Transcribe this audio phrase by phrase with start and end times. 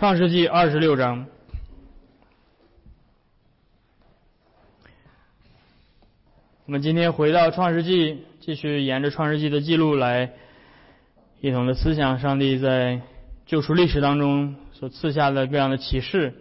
[0.00, 1.26] 创世纪二十六章，
[6.64, 10.32] 我们今天回到创世纪，继续沿着创世纪的记录来
[11.42, 13.02] 一同的思想上帝在
[13.44, 16.32] 救赎历史当中所赐下的各样的启示。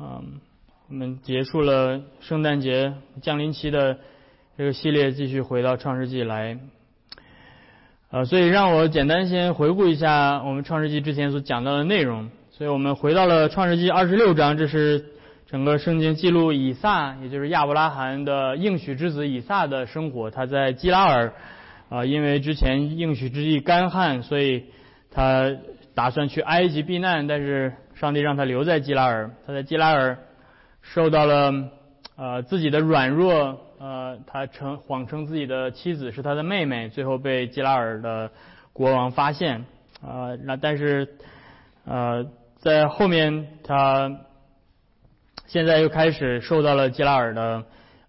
[0.00, 0.40] 嗯，
[0.88, 4.00] 我们结束了圣诞节降临期的
[4.58, 6.58] 这个系列，继续回到创世纪来。
[8.10, 12.32] 呃，所以让我简单先回顾一下我们创世纪之前所讲到的内容。
[12.60, 15.02] 所以我们回到了创世纪二十六章，这是
[15.46, 20.30] 整个圣经记录以撒，也就是亚伯拉罕的应许之子以撒的生活。
[20.30, 21.32] 他在基拉尔，
[21.88, 24.66] 啊，因为之前应许之地干旱，所以
[25.10, 25.50] 他
[25.94, 29.30] 打算去埃及避难，但是上帝让他留在基拉尔。
[29.46, 30.18] 他在基拉尔
[30.82, 31.70] 受到了
[32.16, 38.30] 呃自己的软弱，呃，他称谎称自己的妻子是他的妹妹，最后被基拉尔的
[38.74, 39.64] 国王发现，
[40.02, 41.08] 啊，那但是
[41.86, 42.26] 呃。
[42.60, 44.20] 在后面，他
[45.46, 47.64] 现在又开始受到了基拉尔的，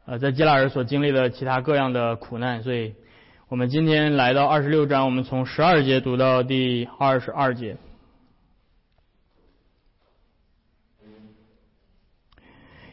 [0.06, 2.94] 呃，在基拉尔所经历的其他各样的苦难，所以
[3.48, 7.78] 我们今天来到二十六章，我们从十二节读到第二十二节。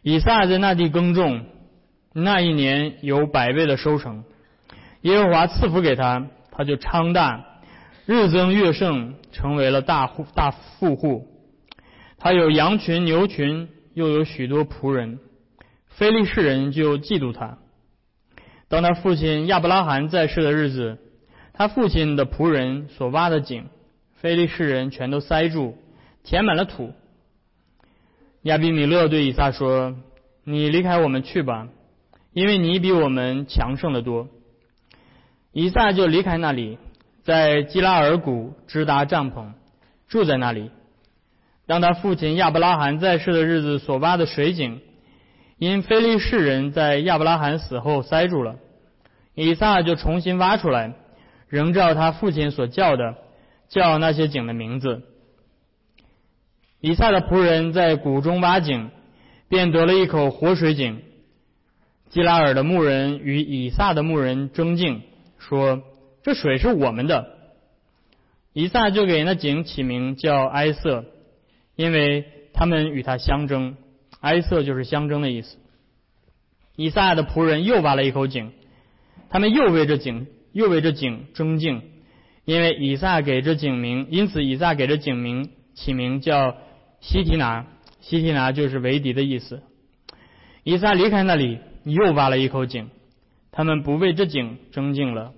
[0.03, 1.45] 以撒在那地耕种，
[2.12, 4.23] 那一年有百倍的收成，
[5.01, 7.45] 耶和华赐福给他，他就昌大，
[8.06, 11.34] 日增月盛，成为了大户大富户。
[12.19, 15.19] 他有羊群、牛群，又有许多仆人。
[15.86, 17.58] 非利士人就嫉妒他。
[18.69, 20.98] 当他父亲亚伯拉罕在世的日子，
[21.55, 23.66] 他父亲的仆人所挖的井，
[24.16, 25.77] 非利士人全都塞住，
[26.22, 26.92] 填满了土。
[28.42, 29.96] 亚比米勒对以撒说
[30.44, 31.69] ：“你离开我们去吧，
[32.33, 34.28] 因为你比我们强盛的多。”
[35.52, 36.78] 以撒就离开那里，
[37.24, 39.52] 在基拉尔谷支搭帐篷，
[40.06, 40.70] 住在那里。
[41.69, 44.80] 当他父亲亚伯拉罕在世的日子所挖的水井，
[45.58, 48.56] 因非利士人在亚伯拉罕死后塞住了，
[49.34, 50.95] 以撒就重新挖出来，
[51.46, 53.17] 仍照他父亲所叫的，
[53.68, 55.02] 叫那些井的名字。
[56.80, 58.89] 以撒的仆人在谷中挖井，
[59.51, 61.02] 便得了一口活水井。
[62.08, 65.02] 基拉尔的牧人与以撒的牧人争竞，
[65.39, 65.83] 说
[66.24, 67.27] ：“这水是我们的。”
[68.55, 71.05] 以撒就给那井起名叫埃瑟。
[71.78, 72.24] 因为
[72.55, 73.77] 他们与他相争，
[74.18, 75.58] 埃色就是相争的意思。
[76.74, 78.50] 以撒的仆人又挖了一口井，
[79.30, 81.83] 他们又为这井又为这井争竞，
[82.44, 86.56] 因为以撒给这井名，因此以撒给这井名起名叫
[87.00, 87.66] 西提拿，
[88.00, 89.62] 西提拿就是为敌的意思。
[90.64, 92.90] 以撒离开那里，又挖了一口井，
[93.52, 95.33] 他们不为这井争竞了，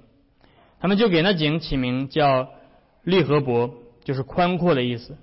[0.81, 2.49] 他们就给那井起名叫
[3.05, 3.75] 利和伯，
[4.05, 5.19] 就是宽阔的意思。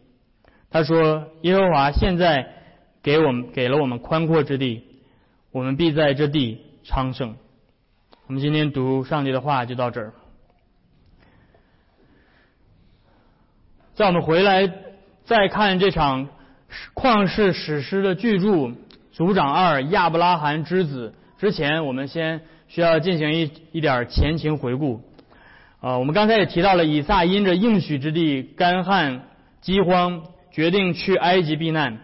[0.69, 2.47] 他说：“耶和华现在
[3.01, 4.83] 给我们给了我们宽阔之地，
[5.51, 7.35] 我们必在这地昌盛。”
[8.27, 10.13] 我们今天读上帝的话就到这儿。
[13.95, 14.69] 在我们回来
[15.23, 16.27] 再看这场
[16.93, 18.47] 旷世史诗的巨著
[19.13, 25.01] 《族长二亚伯拉罕之子》之前，我们先需要进行一一点前情回顾。
[25.79, 29.23] 啊，我们刚才也提到了以撒因着应许之地干旱
[29.61, 30.23] 饥荒。
[30.57, 31.99] 决定去埃及避难，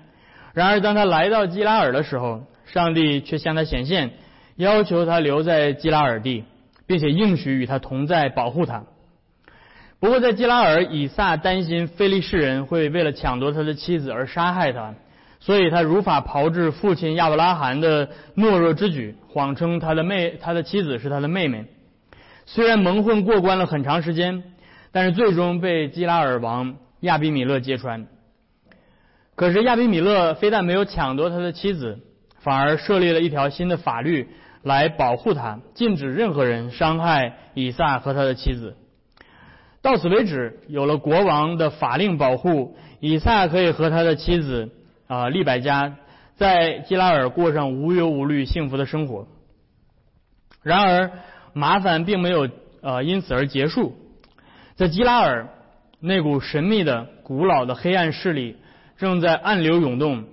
[0.54, 4.12] 然而当他来到基拉尔的时候，上帝却向他显现，
[4.58, 6.44] 要求他留在基拉尔地，
[6.86, 8.84] 并且应许与他同在，保护他。
[10.00, 14.94] 不过在基拉尔，以撒担心非利士人会为了抢夺他的妻子而杀害他，
[15.40, 21.66] 所以他如法炮制父亲亚伯拉罕的懦弱之举，谎称他的妹他的妻子是他的妹妹。
[22.46, 24.44] 虽然蒙混过关了很长时间，
[24.92, 28.06] 但是最终被基拉尔王亚比米勒揭穿。
[29.36, 32.00] 可是亚比米勒非但没有抢夺他的妻子，
[32.42, 34.30] 反而设立了一条新的法律
[34.62, 38.78] 来保护他，禁止任何人伤害以撒和他的妻子。
[39.82, 44.70] 到此为止，有了国王的法令保护，以撒可以和他的妻子
[45.08, 45.96] 啊利百加
[46.36, 49.28] 在基拉尔过上无忧无虑、幸福的生活。
[50.62, 51.12] 然而，
[51.54, 52.48] 麻烦并没有
[52.82, 53.98] 呃因此而结束，
[54.76, 55.50] 在基拉尔
[56.00, 58.58] 那股神秘的、古老的黑暗势力。
[59.04, 60.24] 正在暗流涌动，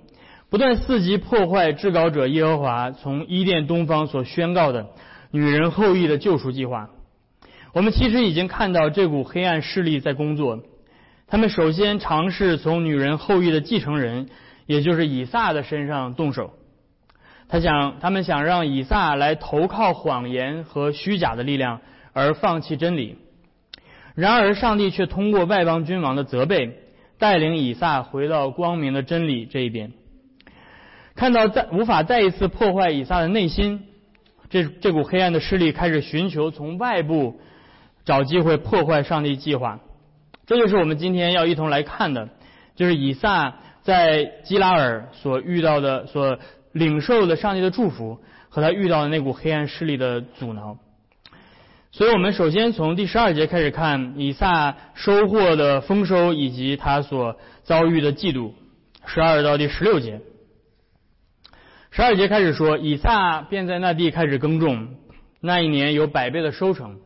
[0.49, 4.87] 不断伺机破坏至高者耶和华从伊甸东方所宣告的
[5.29, 6.89] 女人后裔的救赎计划。
[7.73, 10.61] 我们其实已经看到这股黑暗势力在工作。
[11.27, 14.29] 他们首先尝试从女人后裔的继承人，
[14.67, 16.53] 也就是以撒的身上动手。
[17.49, 21.81] 他想，他们想让以撒来投靠谎言和虚假的力量，
[22.13, 23.17] 而放弃真理。
[24.15, 26.77] 然而，上帝却通过外邦君王的责备。
[27.21, 29.91] 带领以撒回到光明的真理这一边。
[31.13, 33.83] 看到再无法再一次破坏以撒的内心，
[34.49, 37.39] 这这股黑暗的势力开始寻求从外部
[38.05, 39.81] 找机会破坏上帝计划。
[40.47, 42.29] 这就是我们今天要一同来看的，
[42.75, 46.39] 就是以撒在基拉尔所遇到的、所
[46.71, 48.17] 领受的上帝的祝福，
[48.49, 50.79] 和他遇到的那股黑暗势力的阻挠。
[51.93, 58.53] 所以我们首先从第十二节开始看以撒收获的丰收以及他所遭遇的嫉妒。
[59.05, 60.21] 十二到第十六节，
[61.89, 64.95] 十二节开始说，以撒便在那地开始耕种，
[65.41, 66.99] 那一年有百倍的收成，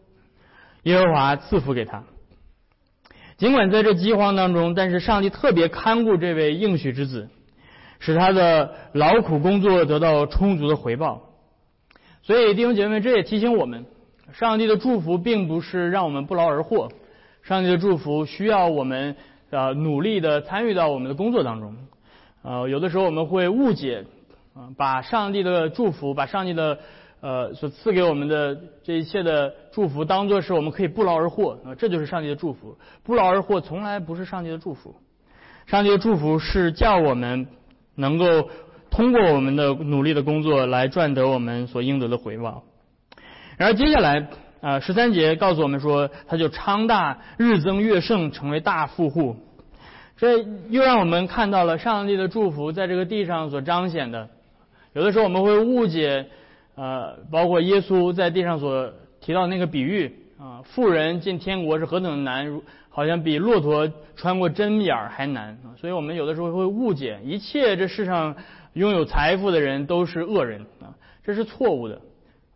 [0.83, 2.03] 耶和华赐福给他。
[3.37, 7.29] 尽管在这饥荒当中，但是上帝特别看顾这位应许之子，
[7.99, 11.33] 使他的劳苦工作得到充足的回报。
[12.21, 13.85] 所以弟兄姐妹们，这也提醒我们。
[14.33, 16.89] 上帝的祝福并不是让我们不劳而获，
[17.43, 19.15] 上帝的祝福需要我们
[19.49, 21.75] 呃努力的参与到我们的工作当中。
[22.41, 24.05] 呃，有的时候我们会误解
[24.53, 26.79] 啊，把上帝的祝福，把上帝的
[27.21, 32.77] 呃所赐给我们的这一切的祝福当做是我们可以不劳而获啊，这就是上帝的祝福。
[33.03, 34.95] 不劳而获从来不是上帝的祝福，
[35.65, 37.47] 上帝的祝福是叫我们
[37.95, 38.49] 能够
[38.89, 42.63] 通过我们的努力的工作来赚得我们所应得的回报。
[43.57, 44.27] 然后接下来，
[44.61, 49.35] 啊，十三节告诉我们说，他就昌大，日增月盛，成为大富户。
[50.17, 50.37] 这
[50.69, 54.29] 又让我们看到了上帝的祝福在这个地上所彰显的。
[54.93, 56.27] 有的时候我们会误解，
[56.75, 65.57] 呃，包括耶稣在地上所提到那个比喻，啊，富人进天国是何等的难，好像比骆驼穿过针眼儿还难。
[65.77, 68.35] 所以我们有的时候会误解，一切这世上
[68.73, 71.99] 拥有财富的人都是恶人啊，这是错误的。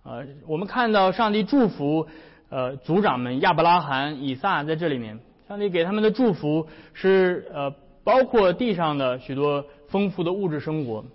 [0.09, 2.07] 呃，我们看到上帝祝福
[2.49, 11.05] 呃族长们亚伯拉罕、以撒在这里面，上帝给他们的祝福是呃包括地上的许多丰富的物质生活，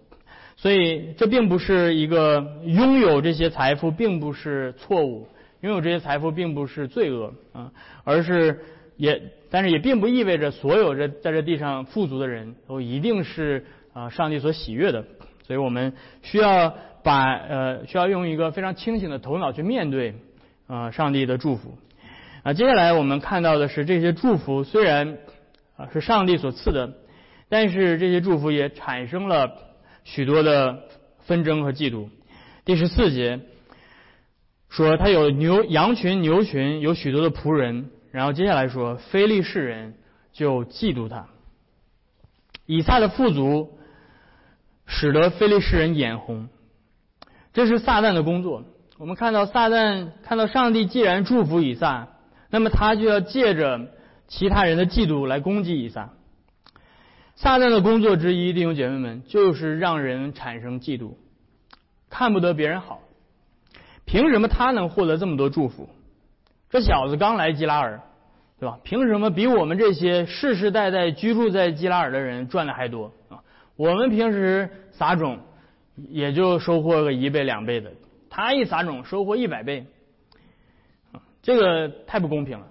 [0.54, 5.26] 所以这并不是一个拥有这些财富并不是错误，
[5.62, 7.72] 拥有这些财富并不是罪恶啊，
[8.04, 8.60] 而是
[8.96, 9.20] 也
[9.50, 15.04] 但是也并不意味着所有这在这地上富足的人都一定是啊上帝所喜悦的，
[15.44, 15.92] 所以我们
[16.22, 16.74] 需要。
[17.04, 20.14] 把呃需要用一个非常清醒的头脑去面对
[20.66, 21.76] 啊上帝的祝福
[22.42, 25.18] 啊接下来我们看到的是这些祝福虽然
[25.76, 26.94] 啊是上帝所赐的，
[27.50, 29.52] 但是这些祝福也产生了
[30.04, 30.84] 许多的
[31.26, 32.08] 纷争和嫉妒。
[32.64, 33.38] 第十四节
[34.70, 39.92] 说他有牛羊群牛群有许多的仆人，然后接下来说非利士人
[40.32, 41.26] 就嫉妒他，
[42.64, 43.78] 以撒的富足
[44.86, 46.48] 使得非利士人眼红。
[47.52, 48.64] 这是撒旦的工作。
[48.98, 52.08] 我们看到撒旦看到上帝既然祝福以撒，
[52.50, 53.88] 那么他就要借着
[54.28, 56.10] 其他人的嫉妒来攻击以撒。
[57.36, 61.14] 撒旦的工作之一，弟兄姐妹们，就是让人产生嫉妒，
[62.08, 63.00] 看不得别人好。
[64.04, 65.88] 凭什么他能获得这么多祝福？
[66.70, 68.00] 这小子刚来基拉尔，
[68.60, 68.78] 对吧？
[68.84, 73.12] 凭什么比我们这些世世代代居住在基拉尔的人赚的还多？
[73.76, 75.40] 我们平时撒种。
[76.10, 77.92] 也就收获个一倍两倍的，
[78.28, 79.86] 他一撒种收获一百倍，
[81.40, 82.66] 这个太不公平了。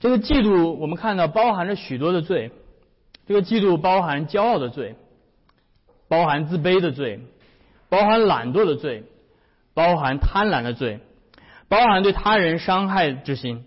[0.00, 2.50] 这个嫉妒我们看到包含着许多的罪，
[3.28, 4.96] 这个嫉妒包含骄傲的罪，
[6.08, 7.20] 包含自卑的罪，
[7.88, 9.04] 包含懒惰的罪，
[9.72, 10.98] 包含贪婪的罪，
[11.68, 13.64] 包含对他人伤害之心。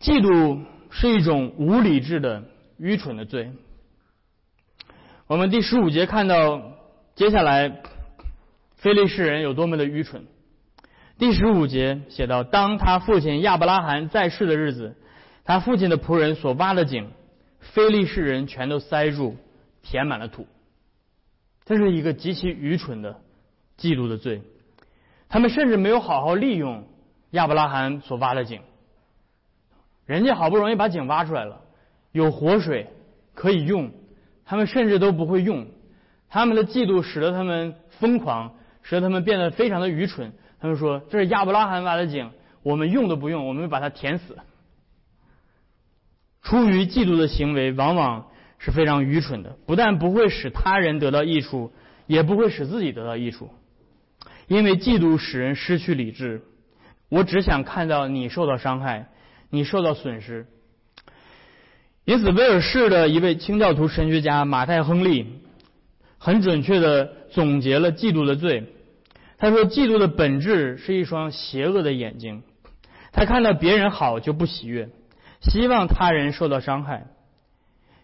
[0.00, 2.42] 嫉妒是一种无理智的
[2.76, 3.52] 愚蠢的罪。
[5.34, 6.62] 我们第十五节看到，
[7.16, 7.82] 接下来，
[8.76, 10.26] 非利士人有多么的愚蠢。
[11.18, 14.94] 第十五节写到，当他父亲亚伯拉罕在世的日子，
[15.42, 17.10] 他父亲的仆人所挖的井，
[17.58, 19.34] 非利士人全都塞住，
[19.82, 20.46] 填满了土。
[21.64, 23.20] 这是一个极其愚蠢的
[23.76, 24.40] 嫉妒的罪。
[25.28, 26.86] 他们甚至没有好好利用
[27.30, 28.60] 亚伯拉罕所挖的井。
[30.06, 31.60] 人家好不容易把井挖出来了，
[32.12, 32.86] 有活水
[33.34, 33.90] 可以用。
[34.46, 35.66] 他们甚至都不会用，
[36.28, 40.32] 他们的嫉妒使得他们疯狂，使得他们变得非常的愚蠢。
[40.60, 42.30] 他们说：“这是亚伯拉罕挖的井，
[42.62, 44.36] 我们用都不用，我们把它填死。”
[46.42, 48.26] 出于嫉妒的行为，往往
[48.58, 51.72] 是非常愚蠢的，不但不会使他人得到益处，
[52.06, 53.50] 也不会使自己得到益处。
[54.46, 56.42] 因为嫉妒使人失去理智。
[57.08, 59.08] 我只想看到你受到伤害，
[59.48, 60.46] 你受到损失。
[62.04, 65.40] 因此，威尔士的一位清教徒神学家马太·亨利
[66.18, 68.64] 很准确地总结了嫉妒的罪。
[69.38, 72.42] 他说：“嫉妒的本质是一双邪恶的眼睛，
[73.12, 74.90] 他看到别人好就不喜悦，
[75.40, 77.06] 希望他人受到伤害。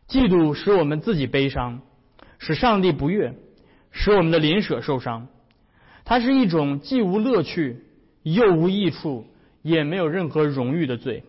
[0.08, 1.82] 嫉妒使我们自己悲伤，
[2.38, 3.34] 使上帝不悦，
[3.90, 5.28] 使我们的邻舍受伤。
[6.04, 7.84] 它是一种既无乐趣
[8.22, 9.26] 又无益处，
[9.62, 11.22] 也没有任何荣誉的罪。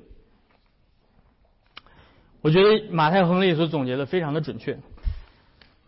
[2.42, 4.78] 我觉得马太亨利所总结的非常的准确。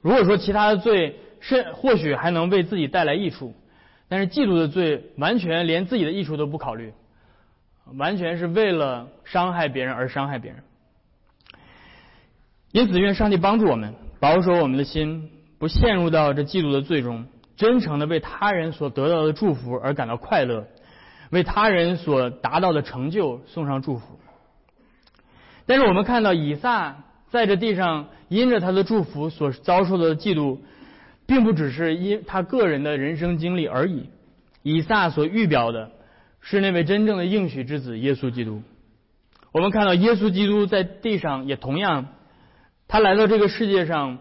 [0.01, 3.53] 如果说其他的罪是或许还能为自己带来益处，
[4.07, 6.93] 但是嫉妒的罪完全连自己的益处都不考虑，
[7.97, 10.63] 完全是为了伤害别人而伤害别人。
[12.71, 20.67] 因此，愿上帝帮助我们保守我们的心，不陷入到这嫉妒的罪中，真诚的为他人所得到的祝福而感到快乐，
[21.29, 24.19] 为他人所达到的成就送上祝福。
[25.65, 30.59] 但是我们看到以撒在这地上因着他的祝福所遭受的嫉妒，
[31.25, 34.09] 并不只是因他个人的人生经历而已。
[34.61, 35.91] 以撒所预表的
[36.41, 38.61] 是那位真正的应许之子耶稣基督。
[39.51, 42.07] 我们看到耶稣基督在地上也同样，
[42.87, 44.19] 他来到这个世界上，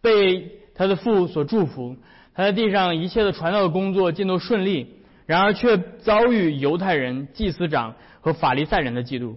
[0.00, 1.96] 被他的父所祝福，
[2.34, 4.96] 他在地上一切的传道的工作尽都顺利，
[5.26, 9.36] 然而却遭遇犹太人、祭司长和法利赛人的嫉妒。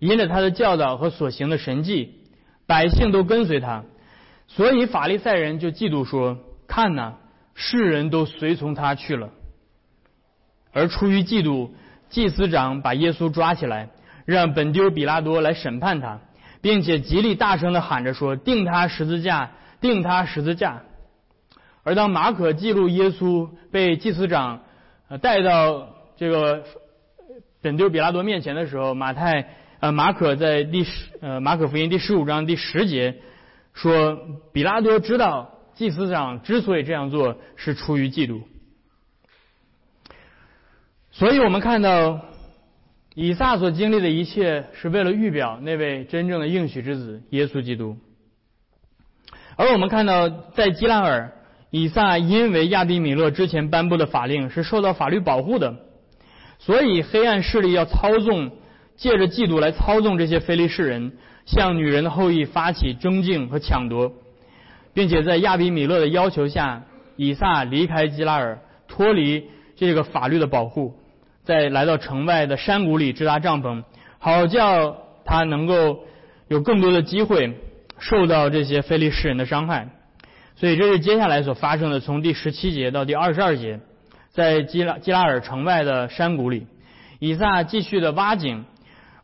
[0.00, 2.14] 因着他的教导和所行的神迹，
[2.66, 3.84] 百姓都跟随他，
[4.48, 7.16] 所以法利赛人就嫉妒说：“看呐，
[7.54, 9.28] 世人都随从他去了。”
[10.72, 11.70] 而出于嫉妒，
[12.08, 13.90] 祭司长把耶稣抓起来，
[14.24, 16.20] 让本丢比拉多来审判他，
[16.62, 19.50] 并且极力大声的喊着说：“定他十字架，
[19.82, 20.80] 定他十字架。”
[21.84, 24.62] 而当马可记录耶稣被祭司长
[25.20, 26.64] 带到这个
[27.60, 29.59] 本丢比拉多面前的时候，马太。
[29.80, 33.16] 呃，马可在第十呃马可福音第十五章第十节
[33.72, 34.18] 说，
[34.52, 38.42] 比拉多知道祭司长之所以这样做是出于嫉妒，
[41.10, 42.20] 所以我们看到
[43.14, 47.96] 以撒所经历的一切是为了预表那位真正的应许之子耶稣基督，
[49.56, 51.32] 而我们看到在基拉尔，
[51.70, 55.76] 以撒因为亚比米勒之前颁布的法令是受到法律保护的，
[56.58, 58.52] 所以黑暗势力要操纵。
[59.00, 61.12] 借着嫉妒来操纵这些非利士人，
[61.46, 64.12] 向女人的后裔发起争竞和抢夺，
[64.92, 66.82] 并且在亚比米勒的要求下，
[67.16, 70.94] 以撒离开基拉尔，脱离这个法律的保护，
[71.44, 73.84] 在来到城外的山谷里支搭帐篷，
[74.18, 76.00] 好叫他能够
[76.48, 77.58] 有更多的机会
[77.98, 79.88] 受到这些非利士人的伤害。
[80.56, 83.80] 所以这是接下来所发生的，从第十七节到第二十二节，
[84.28, 86.66] 在基拉基拉尔城外的山谷里，
[87.18, 88.66] 以撒继续的挖井。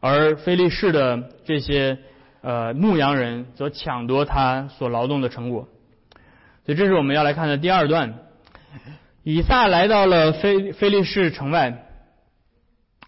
[0.01, 1.99] 而菲利士的这些
[2.43, 5.69] 呃牧羊人则抢夺他所劳动的成果，
[6.65, 8.19] 所以这是我们要来看的第二段。
[9.23, 11.85] 以撒来到了菲菲利士城外，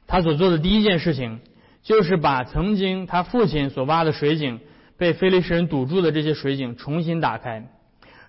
[0.07, 1.41] 他所做的第一件事情
[1.83, 4.59] 就是把曾经他父亲所挖的水井
[4.97, 7.69] 被菲利士人堵住的这些水井重新打开，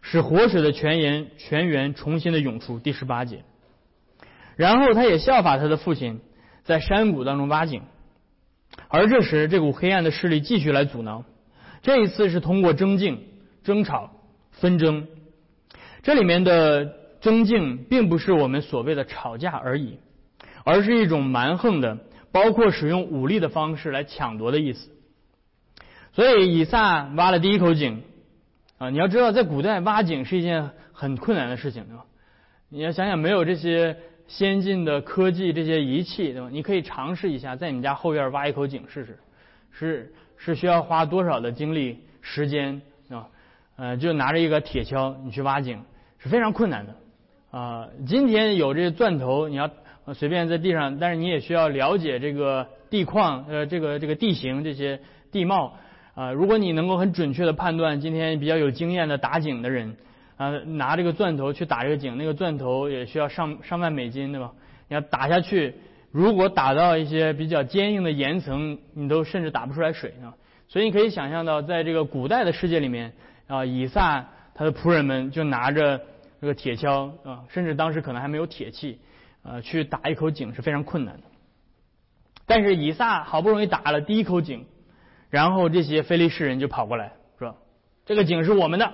[0.01, 2.77] 使活水的泉源泉源重新的涌出。
[2.77, 3.43] 第十八节，
[4.55, 6.19] 然后他也效法他的父亲，
[6.63, 7.81] 在山谷当中挖井。
[8.91, 11.23] 而这时，这股黑暗的势力继续来阻挠。
[11.83, 13.23] 这一次是通过争竞、
[13.63, 14.09] 争吵、
[14.51, 15.07] 纷争。
[16.01, 16.85] 这里面的
[17.21, 19.99] 争竞，并不是我们所谓的吵架而已，
[20.65, 21.99] 而是一种蛮横的，
[22.31, 24.89] 包括使用武力的方式来抢夺的意思。
[26.13, 28.01] 所以，以撒挖了第一口井
[28.79, 28.89] 啊！
[28.89, 32.05] 你要知道，在古代挖井是一件很困难的事情，对吧？
[32.69, 33.97] 你要想想，没有这些。
[34.29, 36.49] 先进的科技这些仪器，对吧？
[36.51, 39.17] 你可以尝试一下，在你们家后院挖一口井试试，
[39.71, 43.27] 是是需要花多少的精力时间啊？
[43.75, 45.83] 呃，就拿着一个铁锹，你去挖井
[46.19, 46.95] 是非常困难的
[47.49, 47.87] 啊。
[48.05, 49.69] 今天有这钻头，你要
[50.13, 54.99] 随便在地上，但是你也需要了解这个地况，呃，这个这个地形这些
[55.31, 55.75] 地貌
[56.13, 56.31] 啊。
[56.31, 59.97] 如果你能够很准确的判断，今天比较有经验的打井的人。
[60.39, 64.53] 啊，拿这个钻头去打这个井，那个钻头也需要上上万美金，对吧？
[64.87, 65.75] 你要打下去，
[66.11, 70.31] 如果打到一些比较坚硬的岩层，你都甚至打不出来水啊。
[70.69, 73.11] 所以你可以想象到，在这个古代的世界里面
[73.47, 75.99] 啊，以撒他的仆人们就拿着
[76.39, 79.01] 这个铁锹啊，甚至当时可能还没有铁器
[79.43, 81.23] 啊，去打一口井是非常困难的。
[82.45, 84.65] 但是以撒好不容易打了第一口井，
[85.29, 87.57] 然后这些非利士人就跑过来说
[88.07, 88.89] ：“这个井是我们的。”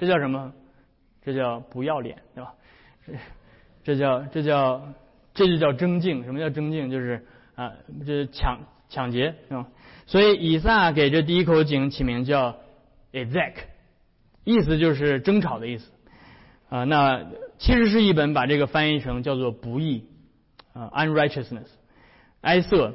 [0.00, 0.50] 这叫什么？
[1.22, 2.54] 这叫不要脸，对吧？
[3.04, 3.12] 这
[3.84, 4.88] 这叫这叫
[5.34, 6.24] 这就叫争竞。
[6.24, 6.90] 什么叫争竞？
[6.90, 7.74] 就是啊，
[8.06, 9.68] 这抢抢劫，是吧？
[10.06, 12.56] 所以以撒给这第一口井起名叫
[13.12, 13.52] Ezek，
[14.44, 15.92] 意思就是争吵的意思
[16.70, 16.84] 啊。
[16.84, 17.26] 那
[17.58, 20.06] 其实是一本把这个翻译成叫做不义
[20.72, 21.68] 啊，unrighteousness，
[22.40, 22.94] 哀色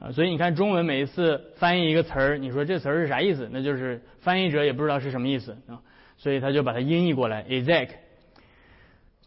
[0.00, 3.48] 啊，所以你看中文每一次翻译一个词儿，你说这词儿是啥意思？
[3.52, 5.80] 那就是翻译者也不知道是什么意思啊，
[6.16, 7.88] 所以他就把它音译过来，Isaac。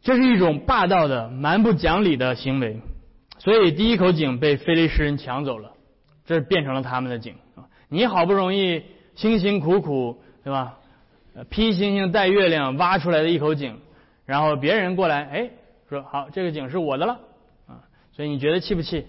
[0.01, 2.79] 这是一种霸道的、蛮不讲理的行为，
[3.39, 5.73] 所以第一口井被非利士人抢走了，
[6.25, 7.35] 这变成了他们的井。
[7.89, 8.83] 你好不容易
[9.15, 10.77] 辛辛苦苦，对吧？
[11.49, 13.79] 披星星戴月亮挖出来的一口井，
[14.25, 15.49] 然后别人过来，哎，
[15.89, 17.19] 说好，这个井是我的了
[17.67, 19.05] 啊，所以你觉得气不气？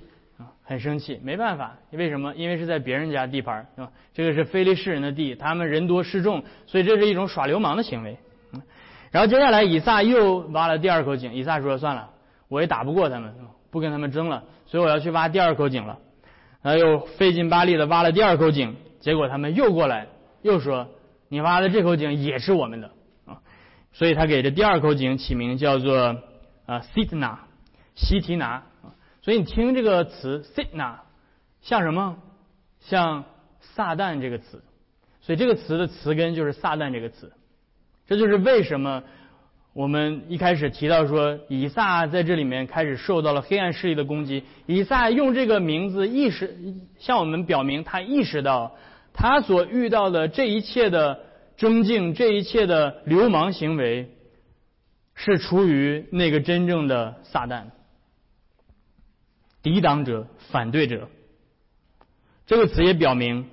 [0.69, 2.35] 很生气，没办法，为什么？
[2.35, 3.91] 因为是在别人家地盘，对吧？
[4.13, 8.19] 这个是非利士人的地，他们人多势众，所以这是一种耍流氓的行为。
[9.11, 12.11] 然后接下来以撒又挖了第二口井，以撒说算了，
[12.49, 13.35] 我也打不过他们，
[13.71, 15.99] 不跟他们争了，所以我要去挖第二口井了。
[16.61, 20.07] 然后又费劲巴力的挖了第二口井，结果他们又过来，
[20.43, 20.89] 又说。
[21.31, 22.91] 你挖的这口井也是我们的
[23.27, 23.41] 啊，
[23.93, 26.17] 所以他给这第二口井起名叫做
[26.65, 27.37] 啊 Sitna
[27.95, 28.63] 西提拿，
[29.29, 31.01] 所以你听这个词 Sitna
[31.61, 32.17] 像什么？
[32.81, 33.27] 像
[33.61, 34.63] 撒旦这个词，
[35.21, 37.31] 所以这个词的词根就是撒旦这个词，
[38.07, 39.03] 这就是为什么
[39.75, 46.57] 我们一开始提到说以撒在这里面开始受到了黑暗势力的攻击，以撒用这个名字意识
[46.99, 48.77] 向我们表明他意识到。
[49.13, 51.21] 他所遇到的这一切的
[51.59, 54.09] 争竞，这一切的流氓行为，
[55.15, 57.65] 是出于那个真正的撒旦，
[59.69, 61.09] 抵挡者、反对者。
[62.47, 63.45] 这个词也表明，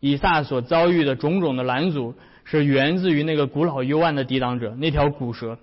[0.00, 5.58] 以撒所遭遇的种种的拦阻，是源自于那个古老幽暗的抵挡者，那条古蛇。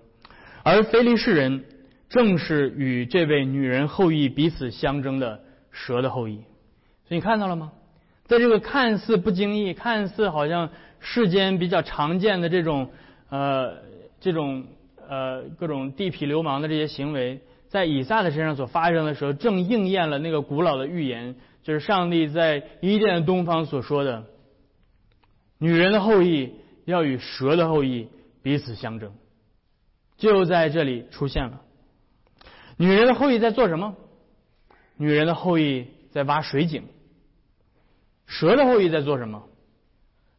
[0.64, 1.66] 而非利士人
[2.08, 6.38] 正是与这位女人后裔彼此相争的蛇的后裔。
[7.08, 7.74] 所以你看到了吗？
[8.28, 10.70] 在这个看似不经意、看似好像
[11.02, 12.90] 世间比较常见的这种
[13.30, 13.76] 呃
[14.22, 14.66] 这种
[15.10, 24.26] 呃各种地痞流氓的这些行为，在以撒的身上所发生的时候，正应验了那个古老的预言，就是上帝在伊甸东方所说的：
[25.58, 26.54] 女人的后裔
[26.86, 28.08] 要与蛇的后裔
[28.42, 29.14] 彼此相争，
[30.18, 31.62] 就在这里出现了。
[32.78, 33.96] 女人的后裔在做什么？
[34.96, 36.84] 女人的后裔在挖水井。
[38.26, 39.44] 蛇的后裔在做什么？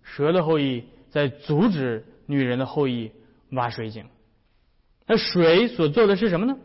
[0.02, 3.12] 蛇的后裔在阻止女人的后裔
[3.50, 4.06] 挖水井。
[5.06, 6.56] 那水所做的是什么呢？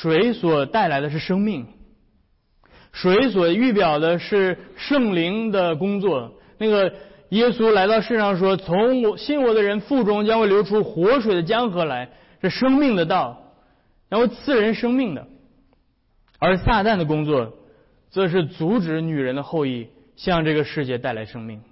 [0.00, 1.66] 水所带来的是生命，
[2.92, 6.34] 水所预表的是圣灵的工作。
[6.58, 6.92] 那个
[7.30, 12.10] 耶稣来到世上说：“从我信我的人腹中将会流出活水的江河来。”
[12.42, 13.54] 这生命的道，
[14.08, 15.26] 然后赐人生命的。
[16.38, 17.56] 而撒旦的工作。
[18.10, 21.62] 则是阻止女人的后裔向这个世界带来生命，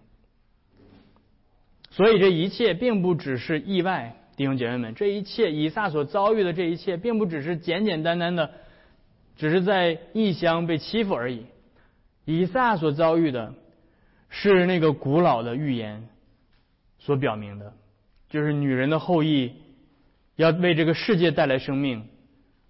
[1.93, 8.51] 所以这一切并不只是意外，弟兄姐妹们，这一切以撒所遭遇的这一切，并不只是简简单单的，
[9.37, 11.47] 只是在异乡被欺负而已。
[12.25, 13.55] 以撒所遭遇的，
[14.29, 16.09] 是那个古老的预言
[16.99, 17.73] 所表明的，
[18.31, 19.53] 就是女人的后裔
[20.37, 22.05] 要为这个世界带来生命，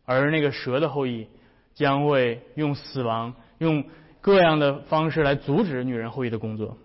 [0.05, 1.29] 而那个蛇的后裔
[1.75, 3.35] 将会用死亡。
[3.59, 3.85] 用
[4.20, 6.79] 各样的方式来阻止女人后裔的工作，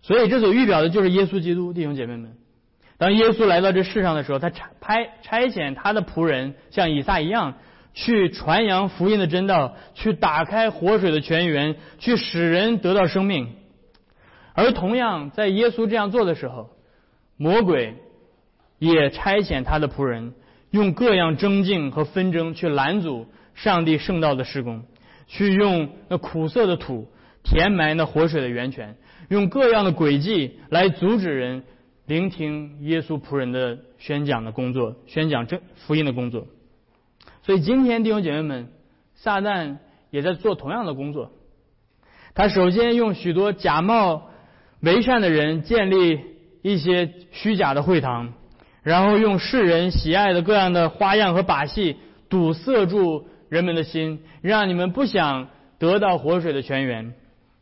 [0.00, 2.36] 所以这所预表的就是耶稣基督，弟兄姐妹们。
[3.02, 7.54] 当耶稣来到这世上的时候，他差派差遣他的仆人，像以撒一样，
[7.94, 13.56] 去传扬福音的真道，去打开活水的泉源，去使人得到生命。
[14.54, 16.70] 而同样，在耶稣这样做的时候，
[17.36, 17.96] 魔鬼
[18.78, 20.34] 也差遣他的仆人，
[20.70, 24.84] 用各样争竞和纷争去拦阻上帝圣道的施工。
[25.26, 27.10] 去用那苦涩的土
[27.42, 28.94] 填埋那活水的源泉，
[29.28, 31.64] 用各样的诡计来阻止人
[32.12, 36.46] 聆听耶稣仆人的宣讲的工作，宣讲这福音的工作。
[37.42, 38.68] 所以今天弟兄姐妹们，
[39.14, 39.78] 撒旦
[40.10, 41.32] 也在做同样的工作。
[42.34, 44.28] 他首先用许多假冒
[44.80, 46.20] 为善的人建立
[46.60, 48.34] 一些虚假的会堂，
[48.82, 51.96] 然后用世人喜爱的各样的花样和把戏
[52.28, 53.26] 堵塞住。
[53.48, 55.48] 人们的心，让你们不想
[55.78, 57.14] 得到活水的泉源，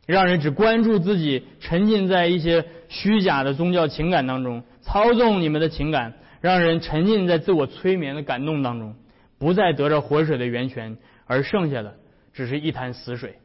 [0.05, 8.95] 让人只关注自己，沉浸在一些虚假的宗教情感当中，操纵你们的情感，让人沉浸在自我催眠的感动当中，
[9.39, 11.95] 不再得着活水的源泉，而剩下的
[12.33, 13.39] 只是一潭死水。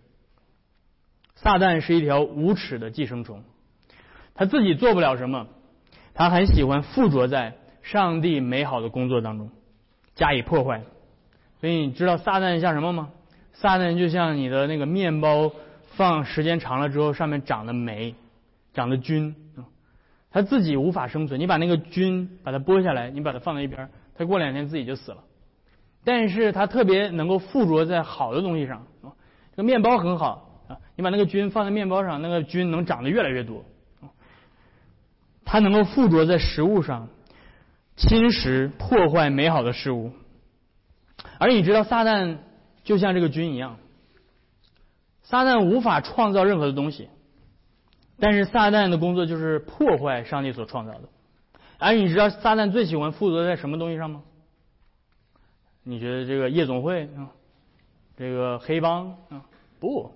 [1.36, 3.44] 撒旦是一条无耻的寄生虫，
[4.34, 5.46] 他自己做不了什么，
[6.12, 9.52] 他很喜欢附着在上帝美好的工作当中，
[10.16, 10.82] 加以破坏。
[11.60, 13.10] 所以你知道撒旦像什么吗？
[13.52, 15.52] 撒旦就像你的那个面包
[15.94, 18.16] 放时间长了之后，上面长的霉、
[18.76, 19.66] 长的菌啊，
[20.30, 21.40] 它自己无法生存。
[21.40, 25.24] 你把那个菌把它剥下来，你把它放在一边，它过两天自己就死了。
[26.04, 28.86] 但是它特别能够附着在好的东西上。
[29.52, 33.64] 这个面包很好啊，你把那个菌放在面包上，那个菌能长得越来越多。
[35.44, 37.08] 它能够附着在食物上，
[37.96, 40.12] 侵蚀、破坏美好的事物。
[41.38, 42.36] 而你知道，撒旦
[42.84, 43.78] 就像这个菌一样，
[45.22, 47.08] 撒旦无法创造任何的东西，
[48.18, 51.08] 但是撒旦的工作就是破坏上帝所创造的。
[51.78, 54.22] 而你知道，撒旦最喜欢附着在什么东西上吗？
[55.82, 57.30] 你觉得这个夜总会啊，
[58.16, 59.44] 这个黑帮啊，
[59.78, 60.12] 不，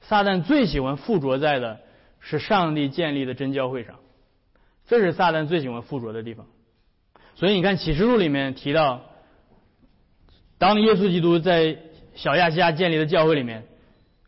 [0.00, 1.80] 撒旦最喜欢附着在的
[2.20, 3.96] 是上帝建立的真教会上。
[4.88, 6.46] 这是撒旦最喜欢附着的地方，
[7.36, 9.02] 所以你看启示录里面提到，
[10.58, 11.78] 当耶稣基督在
[12.14, 13.64] 小亚细亚建立的教会里面，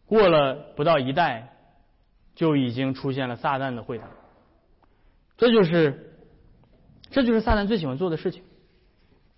[0.07, 1.54] 过了不到一代，
[2.35, 4.09] 就已经出现了撒旦的会堂。
[5.37, 6.15] 这就是，
[7.11, 8.43] 这就是撒旦最喜欢做的事情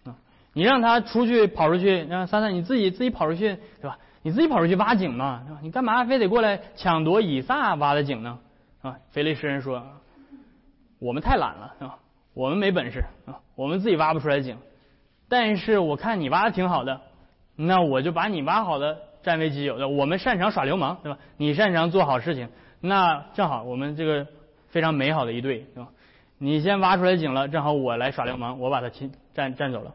[0.04, 0.16] 啊！
[0.52, 3.98] 你让他出去跑出去，让撒旦你自己自己跑出去，对吧？
[4.22, 5.60] 你自己跑出去挖井嘛，对吧？
[5.62, 8.38] 你干嘛非得过来抢夺以撒挖的井呢？
[8.82, 9.82] 啊，腓力诗人说。
[10.98, 11.98] 我们太懒了，是吧？
[12.32, 14.56] 我们没本事啊，我们自己挖不出来井。
[15.28, 17.00] 但是我看你挖的挺好的，
[17.54, 19.78] 那我就把你挖好的占为己有。
[19.78, 19.88] 的。
[19.88, 21.18] 我们擅长耍流氓，对吧？
[21.36, 22.48] 你擅长做好事情，
[22.80, 24.26] 那正好我们这个
[24.68, 25.90] 非常美好的一对，对吧？
[26.38, 29.94] 你先挖出来井了，正好我来耍流氓，我把他侵占占走了。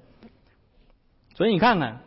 [1.35, 1.99] 所以你看看，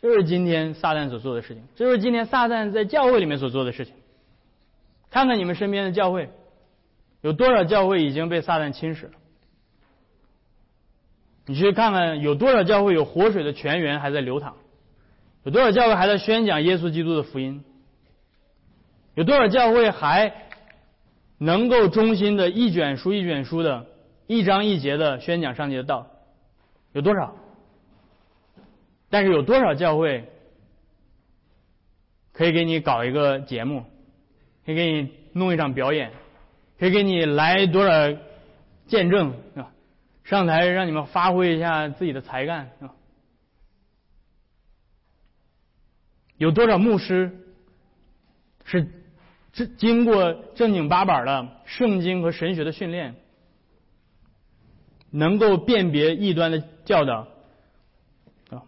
[0.00, 3.94] 这是今天撒旦所做的事情，这是今天撒旦在教会里面所做的事情。
[5.10, 6.30] 看看你们身边的教会。
[7.20, 9.12] 有多少教会已经被撒旦侵蚀了？
[11.46, 14.52] 你去看看，有多少教会有活水的泉源还在流淌？
[15.42, 17.64] 有多少教会还在宣讲耶稣基督的福音？
[19.14, 20.48] 有多少教会还
[21.38, 23.86] 能够忠心的一卷书一卷书的、
[24.26, 26.08] 一章一节的宣讲上帝的道？
[26.92, 27.36] 有多少？
[29.10, 30.28] 但是有多少教会
[32.32, 33.84] 可以给你搞一个节目，
[34.66, 36.10] 可以给你弄一场表演？
[36.78, 37.92] 可以给你来多少
[38.86, 39.70] 见证啊？
[40.24, 42.90] 上台让你们发挥一下自己的才干啊？
[46.36, 47.30] 有多少牧师
[48.64, 48.90] 是
[49.54, 53.14] 这经过正经八百的圣经和神学的训练，
[55.10, 57.28] 能够辨别异端的教导
[58.50, 58.62] 啊？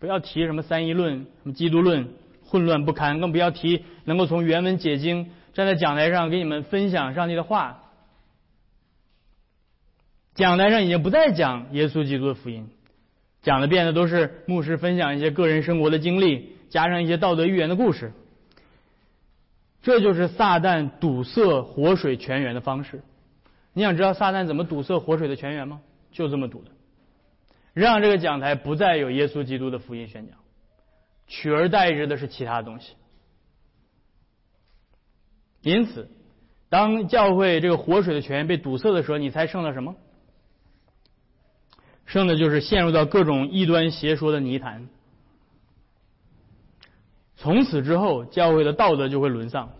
[0.00, 2.08] 不要提什么三一论、什么基督论，
[2.44, 5.30] 混乱不堪，更不要提能够从原文解经。
[5.54, 7.84] 站在讲台上给你们分享上帝的话，
[10.34, 12.68] 讲台上已经不再讲耶稣基督的福音，
[13.42, 18.12] 讲的变的都是牧师分享一些个人生活的经历，加上一些道德寓言的故事。
[19.82, 23.02] 这就是撒旦堵塞活水泉源的方式。
[23.72, 25.80] 你想知道撒旦怎么堵塞活水的泉源吗？
[26.12, 26.70] 就这么堵的，
[27.72, 30.36] 让这个讲台不再有耶稣基督的福音宣讲，
[31.26, 32.94] 取而代之的是其他东西。
[35.62, 36.10] 因此，
[36.68, 39.96] 当教会这个活水的泉源被堵塞的时候，你猜剩了什么？
[42.04, 44.88] 剩的就是陷入到各种异端邪说的泥潭。
[47.42, 49.70] 从此之后，教会的道德就会沦丧，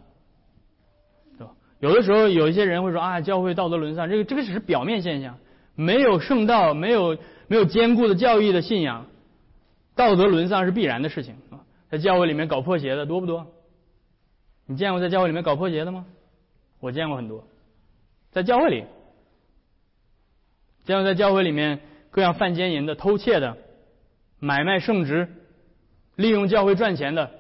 [1.38, 1.53] 对吧？
[1.79, 5.38] 有的时候，有一些人会说啊，教会道德沦丧，这个这个只是表面现象，
[5.77, 9.07] 没有圣道，没有没有坚固的教义的信仰，
[9.94, 11.62] 道德沦丧是必然的事情啊。
[11.88, 13.46] 在教会里面搞破鞋的多不多？
[14.66, 16.05] 你见过在教会里面搞破鞋的吗？
[16.81, 17.44] 我见过很多，
[18.33, 18.87] 在教会里，
[20.85, 21.79] 见过在教会里面
[22.11, 23.57] 各样犯奸淫的、偷窃的、
[24.40, 25.29] 买卖圣职、
[26.16, 27.31] 利用教会赚钱的，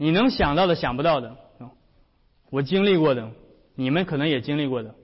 [0.00, 1.36] 你能想到的、想不到的，
[2.48, 3.30] 我经历过的，
[3.74, 4.94] 你们可能也经历过的，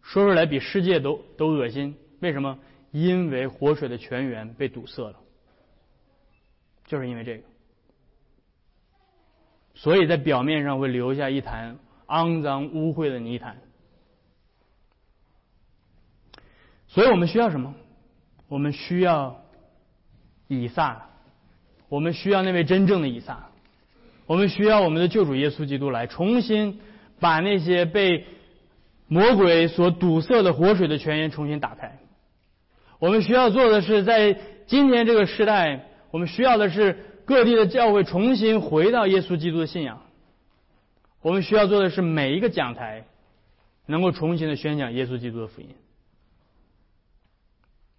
[0.00, 1.94] 说出来比世界都都恶心。
[2.20, 2.58] 为什么？
[2.90, 5.16] 因为活水的泉源被堵塞了，
[6.86, 7.44] 就是因为这个。
[9.74, 13.58] 所以在表面上会留下一潭肮脏污秽的泥潭。
[16.86, 17.74] 所以我们需要什么？
[18.48, 19.44] 我们需要
[20.46, 21.10] 以撒，
[21.90, 23.47] 我们需要那位真正的以撒，
[24.28, 26.78] 我们需要我们的救主耶稣基督来重新
[27.18, 28.26] 把那些被
[29.08, 31.98] 魔鬼所堵塞的活水的泉源重新打开。
[33.00, 34.38] 我们需要做的是，在
[34.68, 37.04] 今天这个时代，我们需要的是。
[37.28, 40.00] 各地的教会重新回到耶稣基督的信仰。
[41.20, 43.04] 我们需要做的是每一个讲台
[43.84, 45.68] 能够重新的宣讲耶稣基督的福音，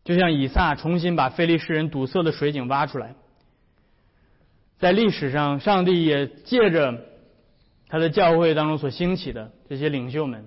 [0.03, 3.13] 就像以撒重新把非利士人堵塞的水井挖出来。
[4.79, 7.05] 在历史上，上帝也借着
[7.87, 10.45] 他的教会当中所兴起的这些领袖们，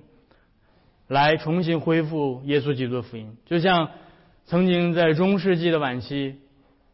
[1.07, 3.37] 来重新恢复耶稣基督的福音。
[3.47, 3.91] 就像
[4.45, 6.37] 曾经在中世纪的晚期，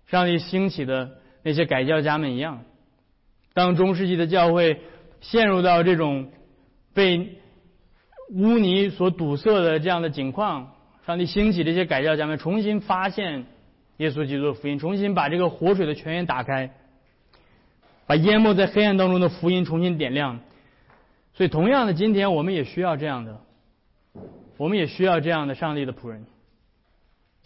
[0.07, 1.17] 上帝兴起的。
[1.45, 2.65] 那些改教家们一样，
[3.55, 4.81] 当中世纪的教会
[5.21, 6.31] 陷入到这种
[6.93, 7.39] 被
[8.31, 10.73] 污泥所堵塞的这样的境况，
[11.07, 13.47] 上帝兴起这些改教家们，重新发现
[13.99, 16.75] 耶稣基督的福音，重新把这个活水的泉源打开，
[18.09, 20.41] 把淹没在黑暗当中的福音重新点亮。
[21.35, 23.41] 所以，同样的，今天我们也需要这样的，
[24.57, 26.25] 我们也需要这样的上帝的仆人，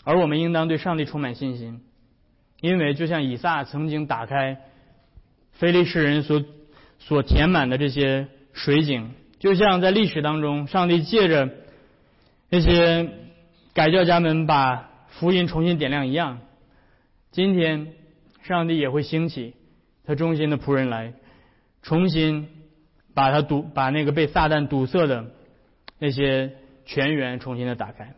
[0.04, 1.82] 而我们应当对上帝充满信心，
[2.60, 4.60] 因为就像以撒曾经打开
[5.50, 6.42] 非利士人所
[7.00, 9.10] 所填满的这些水井。
[9.40, 11.50] 就像在历史当中，上帝借着
[12.48, 13.10] 那些
[13.74, 16.38] 改教家们把福音重新点亮一样，
[17.32, 17.92] 今天
[18.44, 19.54] 上帝也会兴起
[20.06, 21.14] 他忠心的仆人来，
[21.82, 22.48] 重新
[23.14, 25.26] 把他堵把那个被撒旦堵塞的
[25.98, 26.52] 那些
[26.84, 28.14] 泉源重新的打开，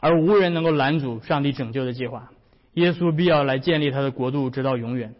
[0.00, 2.30] 而无人能够拦阻上帝拯救的计划。
[2.74, 5.14] 耶稣必要来建立他的国度，直到永远。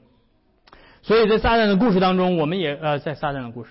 [1.03, 3.71] 所以在撒旦的故事当中，我们也呃，在撒旦的故事。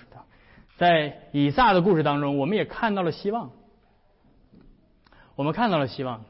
[0.78, 3.50] 在以撒的故事当中，我们也看到了希望。
[5.34, 6.24] 我们看到了希望，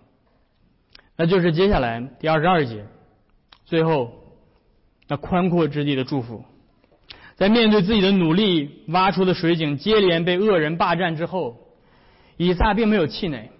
[1.16, 2.86] 那就是接下来第二十二节，
[3.64, 4.12] 最后
[5.08, 6.44] 那宽阔之地的祝福。
[7.36, 11.58] 在面对自己的努力挖出的水井接连被恶人霸占之后，
[12.36, 13.50] 以撒并没有气馁。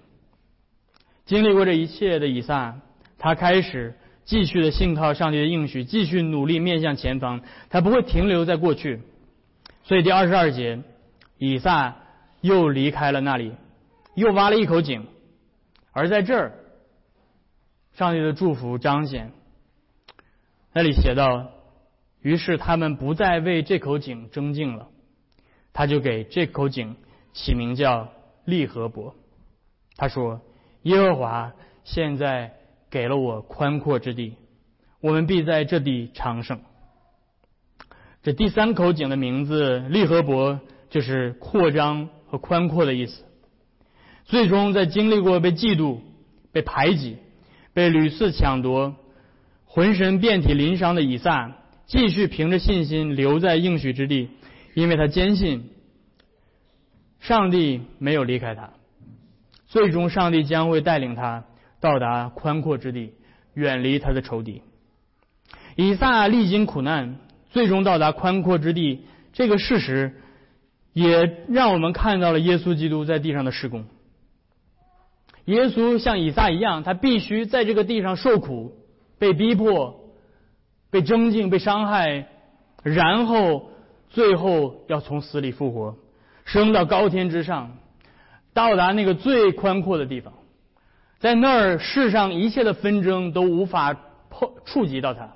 [1.27, 2.81] 经历过这一切的以撒，
[3.19, 7.43] 他开始继续的信靠上帝的应许，继续努力面向前方。
[7.69, 9.01] 他不会停留在过去。
[9.85, 10.81] 所以第二十二节，
[11.39, 11.97] 以撒
[12.41, 13.53] 又离开了那里，
[14.15, 15.07] 又挖了一口井，
[15.93, 16.53] 而在这儿，
[17.93, 19.33] 上帝的祝福彰显。
[20.77, 21.53] 那里写道
[22.21, 24.89] ：“于是他们不再为这口井争竞了，
[25.73, 26.97] 他就给这口井
[27.33, 28.09] 起名叫
[28.45, 29.15] 利和伯。
[29.97, 30.43] 他说：
[30.83, 32.57] 耶和华现在
[32.91, 34.35] 给了我宽阔之地，
[35.01, 36.61] 我们必在这地长盛。”
[38.23, 40.61] 这第三口井的名字利和伯，
[40.91, 43.25] 就是扩张和宽阔的意思。
[44.27, 46.01] 最终，在经历过被嫉妒、
[46.53, 47.17] 被排挤、
[47.73, 48.95] 被屡次抢夺、
[49.77, 51.53] 浑身遍体鳞伤的以撒，
[51.85, 54.31] 继续凭着信心留在应许之地，
[54.73, 55.69] 因为他坚信
[57.21, 58.71] 上帝没有离开他。
[59.67, 61.45] 最终，上帝将会带领他
[61.79, 63.13] 到达宽阔之地，
[63.53, 64.63] 远离他的仇敌。
[65.77, 67.17] 以撒历经苦难。
[67.51, 69.03] 最终到达宽阔之地，
[69.35, 70.15] 这个事实
[70.95, 73.85] 也让我们看到了耶稣基督在地上的施工。
[75.45, 78.73] 耶稣像以撒一样，他必须在这个地上受苦、
[79.19, 80.01] 被逼迫、
[80.91, 82.27] 被征竞、被伤害，
[82.83, 83.71] 然后
[84.11, 85.97] 最后要从死里复活，
[86.45, 87.77] 升到高天之上，
[88.53, 90.33] 到达那个最宽阔的地方，
[91.19, 93.95] 在那儿世上一切的纷争都无法
[94.31, 95.33] 碰触及到他。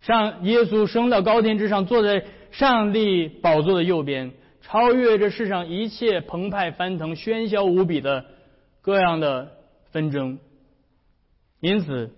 [0.00, 8.26] 上耶稣升到高天之上，坐在上帝宝座的右边，超越这世上一切澎湃翻腾、喧嚣无比的
[8.82, 9.52] 各样的
[9.90, 10.38] 纷争。
[11.60, 12.12] 因此，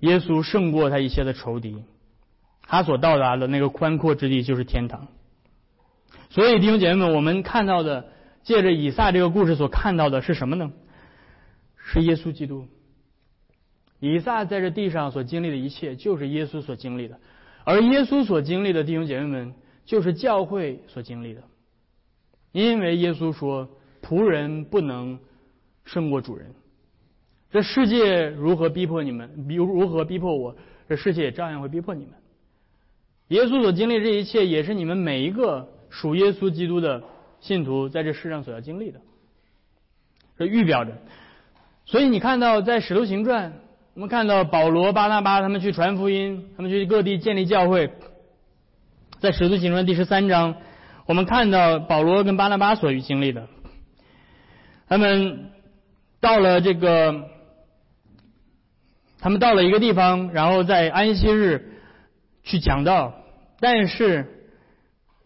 [0.00, 1.82] 耶稣胜过他一切的仇敌，
[2.62, 5.08] 他所到达的那个宽阔之地就是天堂。
[6.30, 8.08] 所以，弟兄姐妹们，我们看到的，
[8.42, 10.70] 借着以撒这个故事所看到的是什么呢？
[11.76, 12.66] 是耶稣基督。
[13.98, 17.16] 以撒在这地上所经历的一切，就是耶稣所经历的；
[17.64, 21.42] 而耶稣所经历的弟兄姐妹们，就是教会所经历的。
[22.52, 23.68] 因为耶稣说
[24.00, 25.18] ：“仆人不能
[25.84, 26.54] 胜过主人。”
[27.50, 30.56] 这世界如何逼迫你们，如如何逼迫我，
[30.88, 32.14] 这世界也照样会逼迫你们。
[33.28, 37.02] 耶稣所经历这一切，也是你们每一个属耶稣基督的
[37.40, 39.00] 信徒在这世上所要经历的。
[40.38, 40.92] 这预表着，
[41.84, 43.52] 所以你看到在使徒行传。
[43.92, 47.90] 我们看到保罗、巴拿巴他们去传福音，他们去各地建立教会。
[49.18, 50.54] 在使徒行传第十三章，
[51.06, 53.48] 我们看到保罗跟巴拿巴所经历的，
[54.88, 55.50] 他们
[56.20, 57.28] 到了这个，
[59.20, 61.72] 他们到了一个地方，然后在安息日
[62.42, 63.14] 去讲道，
[63.60, 64.26] 但是